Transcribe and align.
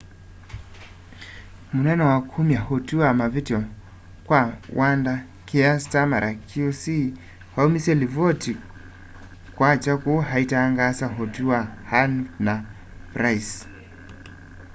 munene 1.73 2.03
wa 2.11 2.17
kumya 2.29 2.59
utwi 2.75 2.95
wa 3.03 3.11
mavityo 3.19 3.59
kwa 4.27 4.41
wanda 4.79 5.13
kier 5.47 5.73
starmer 5.83 6.25
qc 6.49 6.83
aumisye 7.59 7.93
livoti 8.01 8.53
kwakya 9.55 9.93
kuu 10.01 10.21
aitangaasa 10.35 11.05
utwi 11.23 11.43
wa 11.51 11.59
huhne 11.89 12.21
na 12.45 12.55
pryce 13.13 13.59